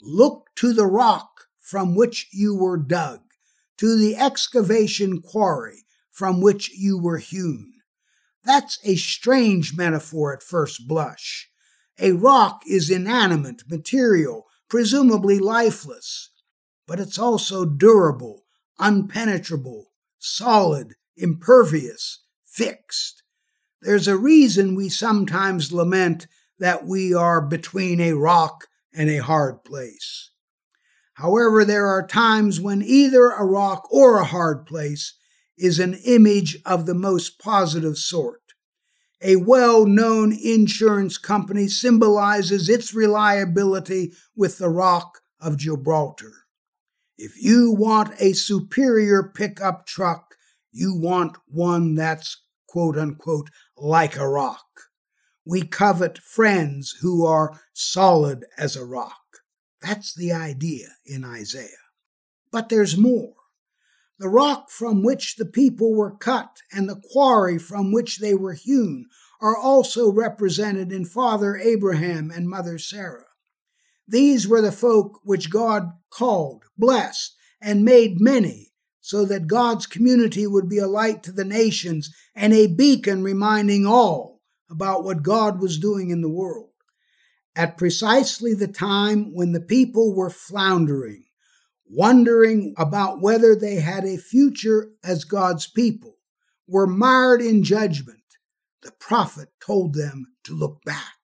Look 0.00 0.48
to 0.56 0.72
the 0.72 0.86
rock 0.86 1.37
from 1.68 1.94
which 1.94 2.28
you 2.32 2.56
were 2.56 2.78
dug, 2.78 3.20
to 3.76 3.98
the 3.98 4.16
excavation 4.16 5.20
quarry 5.20 5.84
from 6.10 6.40
which 6.40 6.70
you 6.70 6.98
were 6.98 7.18
hewn. 7.18 7.70
That's 8.42 8.78
a 8.84 8.96
strange 8.96 9.76
metaphor 9.76 10.32
at 10.32 10.42
first 10.42 10.88
blush. 10.88 11.50
A 11.98 12.12
rock 12.12 12.62
is 12.66 12.88
inanimate 12.88 13.64
material, 13.68 14.46
presumably 14.70 15.38
lifeless, 15.38 16.30
but 16.86 16.98
it's 16.98 17.18
also 17.18 17.66
durable, 17.66 18.44
unpenetrable, 18.80 19.88
solid, 20.18 20.94
impervious, 21.18 22.20
fixed. 22.46 23.22
There's 23.82 24.08
a 24.08 24.16
reason 24.16 24.74
we 24.74 24.88
sometimes 24.88 25.70
lament 25.70 26.28
that 26.58 26.86
we 26.86 27.12
are 27.12 27.42
between 27.42 28.00
a 28.00 28.14
rock 28.14 28.68
and 28.94 29.10
a 29.10 29.18
hard 29.18 29.64
place. 29.64 30.30
However, 31.18 31.64
there 31.64 31.88
are 31.88 32.06
times 32.06 32.60
when 32.60 32.80
either 32.80 33.30
a 33.30 33.44
rock 33.44 33.92
or 33.92 34.20
a 34.20 34.24
hard 34.24 34.66
place 34.66 35.14
is 35.56 35.80
an 35.80 35.94
image 36.04 36.58
of 36.64 36.86
the 36.86 36.94
most 36.94 37.40
positive 37.40 37.98
sort. 37.98 38.40
A 39.20 39.34
well 39.34 39.84
known 39.84 40.32
insurance 40.32 41.18
company 41.18 41.66
symbolizes 41.66 42.68
its 42.68 42.94
reliability 42.94 44.12
with 44.36 44.58
the 44.58 44.68
Rock 44.68 45.18
of 45.40 45.56
Gibraltar. 45.56 46.46
If 47.16 47.32
you 47.42 47.72
want 47.72 48.14
a 48.20 48.32
superior 48.32 49.24
pickup 49.24 49.86
truck, 49.86 50.36
you 50.70 50.94
want 50.94 51.36
one 51.48 51.96
that's 51.96 52.40
quote 52.68 52.96
unquote 52.96 53.50
like 53.76 54.16
a 54.16 54.28
rock. 54.28 54.66
We 55.44 55.62
covet 55.62 56.18
friends 56.18 56.96
who 57.00 57.26
are 57.26 57.60
solid 57.72 58.44
as 58.56 58.76
a 58.76 58.84
rock. 58.84 59.27
That's 59.80 60.14
the 60.14 60.32
idea 60.32 60.88
in 61.06 61.24
Isaiah. 61.24 61.68
But 62.50 62.68
there's 62.68 62.96
more. 62.96 63.34
The 64.18 64.28
rock 64.28 64.70
from 64.70 65.04
which 65.04 65.36
the 65.36 65.44
people 65.44 65.94
were 65.94 66.16
cut 66.16 66.62
and 66.72 66.88
the 66.88 67.00
quarry 67.12 67.58
from 67.58 67.92
which 67.92 68.18
they 68.18 68.34
were 68.34 68.54
hewn 68.54 69.06
are 69.40 69.56
also 69.56 70.10
represented 70.10 70.90
in 70.90 71.04
Father 71.04 71.56
Abraham 71.56 72.30
and 72.30 72.48
Mother 72.48 72.78
Sarah. 72.78 73.26
These 74.08 74.48
were 74.48 74.62
the 74.62 74.72
folk 74.72 75.20
which 75.22 75.50
God 75.50 75.92
called, 76.10 76.64
blessed, 76.76 77.36
and 77.60 77.84
made 77.84 78.20
many, 78.20 78.72
so 79.00 79.24
that 79.26 79.46
God's 79.46 79.86
community 79.86 80.46
would 80.46 80.68
be 80.68 80.78
a 80.78 80.88
light 80.88 81.22
to 81.24 81.32
the 81.32 81.44
nations 81.44 82.14
and 82.34 82.52
a 82.52 82.66
beacon 82.66 83.22
reminding 83.22 83.86
all 83.86 84.40
about 84.70 85.04
what 85.04 85.22
God 85.22 85.60
was 85.60 85.78
doing 85.78 86.10
in 86.10 86.22
the 86.22 86.28
world. 86.28 86.67
At 87.58 87.76
precisely 87.76 88.54
the 88.54 88.68
time 88.68 89.34
when 89.34 89.50
the 89.50 89.60
people 89.60 90.14
were 90.14 90.30
floundering, 90.30 91.24
wondering 91.90 92.72
about 92.78 93.20
whether 93.20 93.56
they 93.56 93.80
had 93.80 94.04
a 94.04 94.16
future 94.16 94.92
as 95.02 95.24
God's 95.24 95.66
people, 95.66 96.18
were 96.68 96.86
mired 96.86 97.42
in 97.42 97.64
judgment, 97.64 98.22
the 98.82 98.92
prophet 98.92 99.48
told 99.60 99.94
them 99.94 100.26
to 100.44 100.54
look 100.54 100.84
back. 100.84 101.16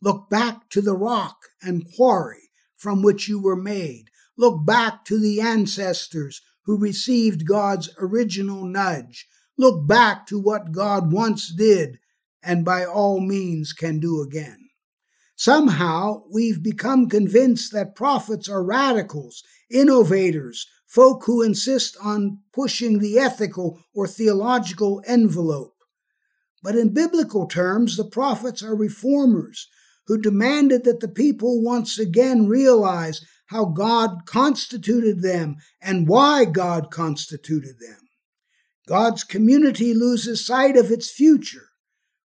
Look 0.00 0.30
back 0.30 0.68
to 0.70 0.80
the 0.80 0.96
rock 0.96 1.38
and 1.60 1.92
quarry 1.96 2.50
from 2.76 3.02
which 3.02 3.26
you 3.28 3.42
were 3.42 3.56
made. 3.56 4.10
Look 4.36 4.64
back 4.64 5.04
to 5.06 5.18
the 5.18 5.40
ancestors 5.40 6.40
who 6.66 6.78
received 6.78 7.48
God's 7.48 7.90
original 7.98 8.64
nudge. 8.64 9.26
Look 9.56 9.88
back 9.88 10.24
to 10.28 10.38
what 10.38 10.70
God 10.70 11.10
once 11.10 11.52
did 11.52 11.98
and 12.44 12.64
by 12.64 12.84
all 12.84 13.18
means 13.18 13.72
can 13.72 13.98
do 13.98 14.22
again. 14.22 14.67
Somehow 15.38 16.24
we've 16.28 16.64
become 16.64 17.08
convinced 17.08 17.72
that 17.72 17.94
prophets 17.94 18.48
are 18.48 18.60
radicals, 18.60 19.44
innovators, 19.70 20.66
folk 20.84 21.26
who 21.26 21.42
insist 21.42 21.96
on 22.02 22.40
pushing 22.52 22.98
the 22.98 23.20
ethical 23.20 23.78
or 23.94 24.08
theological 24.08 25.00
envelope. 25.06 25.76
But 26.60 26.74
in 26.74 26.92
biblical 26.92 27.46
terms, 27.46 27.96
the 27.96 28.04
prophets 28.04 28.64
are 28.64 28.74
reformers 28.74 29.68
who 30.08 30.20
demanded 30.20 30.82
that 30.82 30.98
the 30.98 31.06
people 31.06 31.62
once 31.62 32.00
again 32.00 32.48
realize 32.48 33.24
how 33.46 33.66
God 33.66 34.26
constituted 34.26 35.22
them 35.22 35.58
and 35.80 36.08
why 36.08 36.46
God 36.46 36.90
constituted 36.90 37.78
them. 37.78 38.08
God's 38.88 39.22
community 39.22 39.94
loses 39.94 40.44
sight 40.44 40.76
of 40.76 40.90
its 40.90 41.08
future 41.08 41.68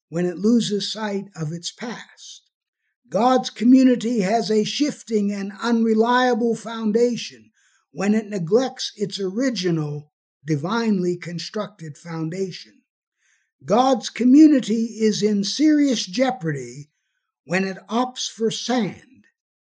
when 0.09 0.25
it 0.25 0.39
loses 0.39 0.91
sight 0.91 1.27
of 1.37 1.53
its 1.53 1.71
past. 1.71 2.42
God's 3.13 3.51
community 3.51 4.23
has 4.23 4.51
a 4.51 4.65
shifting 4.65 5.31
and 5.31 5.53
unreliable 5.63 6.57
foundation 6.57 7.51
when 7.91 8.15
it 8.15 8.29
neglects 8.29 8.91
its 8.97 9.21
original, 9.21 10.15
divinely 10.47 11.19
constructed 11.19 11.99
foundation. 11.99 12.81
God's 13.67 14.09
community 14.09 14.97
is 14.99 15.23
in 15.23 15.45
serious 15.45 16.07
jeopardy 16.07 16.89
when 17.45 17.65
it 17.65 17.77
opts 17.87 18.31
for 18.31 18.51
sand 18.51 19.27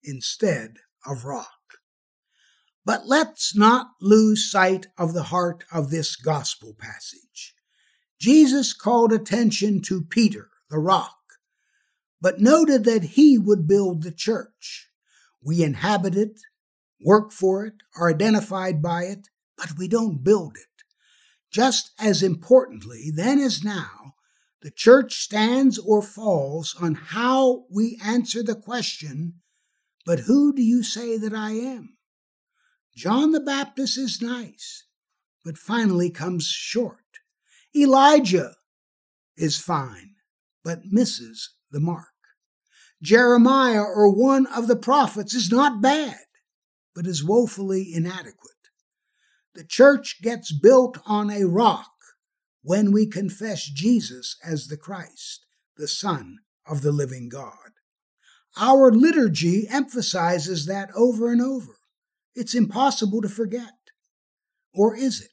instead 0.04 0.74
of 1.06 1.24
rock. 1.24 1.48
But 2.84 3.06
let's 3.06 3.56
not 3.56 3.92
lose 4.02 4.50
sight 4.50 4.88
of 4.98 5.14
the 5.14 5.24
heart 5.24 5.64
of 5.72 5.88
this 5.88 6.14
gospel 6.14 6.76
passage. 6.78 7.54
Jesus 8.20 8.74
called 8.74 9.14
attention 9.14 9.80
to 9.84 10.02
Peter, 10.02 10.50
the 10.68 10.78
rock, 10.78 11.19
but 12.20 12.40
noted 12.40 12.84
that 12.84 13.02
he 13.02 13.38
would 13.38 13.66
build 13.66 14.02
the 14.02 14.12
church. 14.12 14.88
We 15.42 15.62
inhabit 15.62 16.16
it, 16.16 16.40
work 17.00 17.32
for 17.32 17.64
it, 17.64 17.74
are 17.96 18.10
identified 18.10 18.82
by 18.82 19.04
it, 19.04 19.28
but 19.56 19.78
we 19.78 19.88
don't 19.88 20.22
build 20.22 20.56
it. 20.56 20.66
Just 21.50 21.92
as 21.98 22.22
importantly, 22.22 23.10
then 23.14 23.38
as 23.38 23.64
now, 23.64 24.14
the 24.62 24.70
church 24.70 25.14
stands 25.14 25.78
or 25.78 26.02
falls 26.02 26.76
on 26.80 26.94
how 26.94 27.64
we 27.70 27.98
answer 28.04 28.42
the 28.42 28.54
question, 28.54 29.40
But 30.04 30.20
who 30.20 30.52
do 30.52 30.62
you 30.62 30.82
say 30.82 31.16
that 31.16 31.32
I 31.32 31.52
am? 31.52 31.96
John 32.94 33.32
the 33.32 33.40
Baptist 33.40 33.96
is 33.96 34.20
nice, 34.20 34.84
but 35.44 35.56
finally 35.56 36.10
comes 36.10 36.46
short. 36.46 36.98
Elijah 37.74 38.56
is 39.36 39.58
fine, 39.58 40.16
but 40.62 40.84
misses 40.84 41.54
the 41.70 41.80
mark. 41.80 42.09
Jeremiah 43.02 43.82
or 43.82 44.10
one 44.10 44.46
of 44.46 44.66
the 44.66 44.76
prophets 44.76 45.34
is 45.34 45.50
not 45.50 45.80
bad, 45.80 46.18
but 46.94 47.06
is 47.06 47.24
woefully 47.24 47.90
inadequate. 47.94 48.50
The 49.54 49.64
church 49.64 50.20
gets 50.22 50.52
built 50.52 50.98
on 51.06 51.30
a 51.30 51.44
rock 51.44 51.90
when 52.62 52.92
we 52.92 53.06
confess 53.06 53.64
Jesus 53.64 54.36
as 54.44 54.66
the 54.66 54.76
Christ, 54.76 55.46
the 55.76 55.88
Son 55.88 56.38
of 56.66 56.82
the 56.82 56.92
living 56.92 57.28
God. 57.28 57.72
Our 58.56 58.92
liturgy 58.92 59.66
emphasizes 59.68 60.66
that 60.66 60.90
over 60.94 61.32
and 61.32 61.40
over. 61.40 61.76
It's 62.34 62.54
impossible 62.54 63.22
to 63.22 63.28
forget. 63.28 63.72
Or 64.74 64.94
is 64.94 65.20
it? 65.20 65.30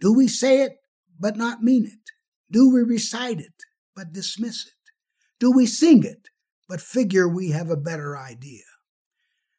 Do 0.00 0.12
we 0.12 0.28
say 0.28 0.62
it 0.62 0.78
but 1.18 1.36
not 1.36 1.62
mean 1.62 1.84
it? 1.84 2.10
Do 2.50 2.72
we 2.72 2.82
recite 2.82 3.40
it 3.40 3.64
but 3.94 4.12
dismiss 4.12 4.66
it? 4.66 4.72
Do 5.38 5.52
we 5.52 5.66
sing 5.66 6.02
it 6.04 6.28
but 6.68 6.80
figure 6.80 7.28
we 7.28 7.50
have 7.50 7.70
a 7.70 7.76
better 7.76 8.16
idea? 8.16 8.64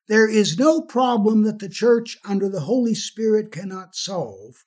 There 0.07 0.29
is 0.29 0.57
no 0.57 0.81
problem 0.81 1.43
that 1.43 1.59
the 1.59 1.69
church 1.69 2.17
under 2.23 2.47
the 2.47 2.61
Holy 2.61 2.95
Spirit 2.95 3.51
cannot 3.51 3.95
solve 3.95 4.63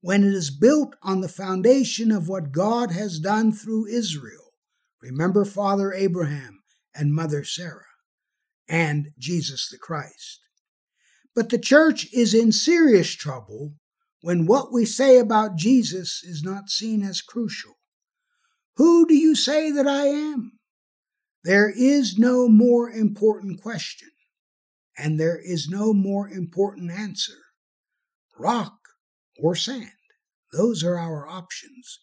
when 0.00 0.22
it 0.22 0.34
is 0.34 0.50
built 0.50 0.94
on 1.02 1.20
the 1.20 1.28
foundation 1.28 2.12
of 2.12 2.28
what 2.28 2.52
God 2.52 2.92
has 2.92 3.18
done 3.18 3.52
through 3.52 3.86
Israel. 3.86 4.52
Remember 5.02 5.44
Father 5.44 5.92
Abraham 5.92 6.62
and 6.94 7.14
Mother 7.14 7.42
Sarah 7.42 7.86
and 8.68 9.08
Jesus 9.18 9.68
the 9.68 9.78
Christ. 9.78 10.40
But 11.34 11.48
the 11.48 11.58
church 11.58 12.06
is 12.12 12.32
in 12.32 12.52
serious 12.52 13.10
trouble 13.10 13.74
when 14.20 14.46
what 14.46 14.72
we 14.72 14.84
say 14.84 15.18
about 15.18 15.56
Jesus 15.56 16.22
is 16.22 16.42
not 16.42 16.70
seen 16.70 17.02
as 17.02 17.20
crucial. 17.20 17.74
Who 18.76 19.06
do 19.06 19.14
you 19.14 19.34
say 19.34 19.70
that 19.70 19.86
I 19.86 20.06
am? 20.06 20.53
There 21.44 21.70
is 21.70 22.16
no 22.16 22.48
more 22.48 22.90
important 22.90 23.60
question 23.60 24.08
and 24.96 25.20
there 25.20 25.38
is 25.38 25.68
no 25.68 25.92
more 25.92 26.28
important 26.28 26.90
answer. 26.90 27.34
Rock 28.38 28.78
or 29.38 29.54
sand, 29.54 29.90
those 30.52 30.82
are 30.82 30.98
our 30.98 31.28
options. 31.28 32.00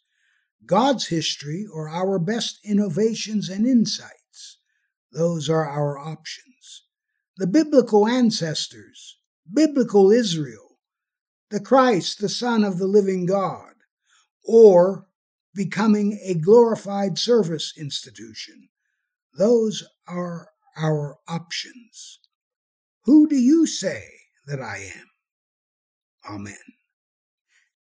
God's 0.65 1.07
history 1.07 1.65
or 1.73 1.89
our 1.89 2.19
best 2.19 2.59
innovations 2.63 3.49
and 3.49 3.65
insights, 3.65 4.59
those 5.11 5.49
are 5.49 5.67
our 5.67 5.97
options. 5.97 6.83
The 7.37 7.47
biblical 7.47 8.07
ancestors, 8.07 9.17
biblical 9.51 10.11
Israel, 10.11 10.77
the 11.49 11.59
Christ, 11.59 12.21
the 12.21 12.29
Son 12.29 12.63
of 12.63 12.77
the 12.77 12.87
living 12.87 13.25
God, 13.25 13.73
or 14.43 15.07
becoming 15.55 16.19
a 16.23 16.35
glorified 16.35 17.17
service 17.17 17.73
institution, 17.75 18.69
those 19.37 19.83
are 20.07 20.49
our 20.77 21.17
options. 21.27 22.19
Who 23.05 23.27
do 23.27 23.35
you 23.35 23.65
say 23.65 24.03
that 24.47 24.61
I 24.61 24.77
am? 24.95 25.09
Amen. 26.29 26.55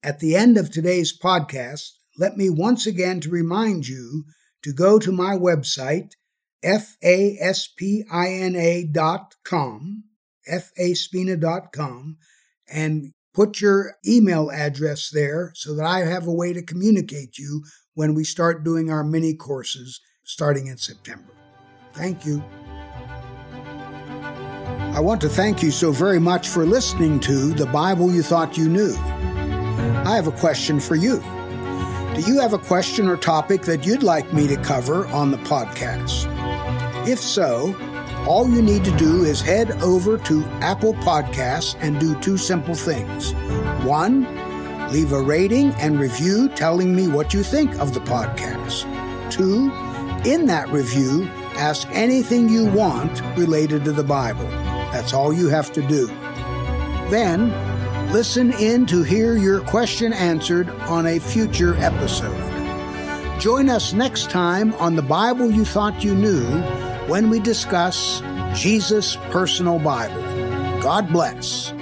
At 0.02 0.20
the 0.20 0.34
end 0.34 0.56
of 0.56 0.70
today's 0.70 1.16
podcast, 1.16 1.90
let 2.18 2.36
me 2.36 2.48
once 2.48 2.86
again 2.86 3.20
to 3.20 3.30
remind 3.30 3.86
you 3.86 4.24
to 4.62 4.72
go 4.72 4.98
to 4.98 5.12
my 5.12 5.36
website, 5.36 6.12
faspina.com, 6.64 8.04
faspina.com, 10.48 12.16
and 12.72 13.12
put 13.34 13.60
your 13.60 13.94
email 14.06 14.50
address 14.50 15.10
there 15.10 15.52
so 15.54 15.74
that 15.74 15.84
I 15.84 16.00
have 16.00 16.26
a 16.26 16.32
way 16.32 16.52
to 16.52 16.62
communicate 16.62 17.38
you 17.38 17.64
when 17.94 18.14
we 18.14 18.24
start 18.24 18.64
doing 18.64 18.90
our 18.90 19.04
mini 19.04 19.34
courses 19.34 20.00
starting 20.24 20.66
in 20.66 20.78
September. 20.78 21.39
Thank 21.92 22.24
you. 22.24 22.42
I 24.92 25.00
want 25.00 25.20
to 25.22 25.28
thank 25.28 25.62
you 25.62 25.70
so 25.70 25.92
very 25.92 26.18
much 26.18 26.48
for 26.48 26.66
listening 26.66 27.20
to 27.20 27.52
The 27.52 27.66
Bible 27.66 28.12
You 28.12 28.22
Thought 28.22 28.56
You 28.56 28.68
Knew. 28.68 28.94
I 28.96 30.16
have 30.16 30.26
a 30.26 30.32
question 30.32 30.80
for 30.80 30.96
you. 30.96 31.20
Do 32.14 32.22
you 32.26 32.40
have 32.40 32.52
a 32.52 32.58
question 32.58 33.08
or 33.08 33.16
topic 33.16 33.62
that 33.62 33.86
you'd 33.86 34.02
like 34.02 34.32
me 34.32 34.48
to 34.48 34.56
cover 34.56 35.06
on 35.08 35.30
the 35.30 35.38
podcast? 35.38 36.26
If 37.06 37.20
so, 37.20 37.74
all 38.26 38.48
you 38.48 38.60
need 38.60 38.84
to 38.84 38.96
do 38.96 39.24
is 39.24 39.40
head 39.40 39.70
over 39.82 40.18
to 40.18 40.44
Apple 40.60 40.94
Podcasts 40.94 41.76
and 41.80 41.98
do 41.98 42.18
two 42.20 42.36
simple 42.36 42.74
things. 42.74 43.32
One, 43.84 44.26
leave 44.92 45.12
a 45.12 45.22
rating 45.22 45.70
and 45.74 45.98
review 45.98 46.48
telling 46.50 46.94
me 46.94 47.08
what 47.08 47.32
you 47.32 47.42
think 47.42 47.78
of 47.78 47.94
the 47.94 48.00
podcast. 48.00 48.82
Two, 49.30 49.70
in 50.28 50.46
that 50.46 50.68
review, 50.68 51.30
ask 51.60 51.86
anything 51.90 52.48
you 52.48 52.64
want 52.64 53.20
related 53.36 53.84
to 53.84 53.92
the 53.92 54.02
Bible. 54.02 54.48
That's 54.92 55.12
all 55.12 55.30
you 55.30 55.48
have 55.48 55.70
to 55.74 55.82
do. 55.86 56.06
Then, 57.10 57.52
listen 58.12 58.52
in 58.54 58.86
to 58.86 59.02
hear 59.02 59.36
your 59.36 59.60
question 59.60 60.14
answered 60.14 60.70
on 60.88 61.04
a 61.04 61.18
future 61.18 61.76
episode. 61.76 62.38
Join 63.38 63.68
us 63.68 63.92
next 63.92 64.30
time 64.30 64.72
on 64.74 64.96
The 64.96 65.02
Bible 65.02 65.50
You 65.50 65.66
Thought 65.66 66.02
You 66.02 66.14
Knew 66.14 66.46
when 67.08 67.28
we 67.28 67.40
discuss 67.40 68.22
Jesus' 68.54 69.16
personal 69.30 69.78
Bible. 69.78 70.22
God 70.80 71.12
bless. 71.12 71.74